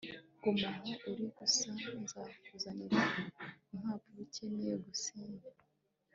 [0.41, 1.65] guma aho uri gusa
[2.01, 2.99] nzakuzanira
[3.73, 5.47] impapuro ukeneye gusinya